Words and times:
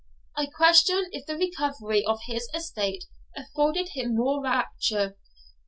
I 0.35 0.47
question 0.47 1.09
if 1.11 1.27
the 1.27 1.37
recovery 1.37 2.03
of 2.03 2.21
his 2.25 2.49
estate 2.55 3.03
afforded 3.37 3.89
him 3.89 4.15
more 4.15 4.41
rapture. 4.41 5.15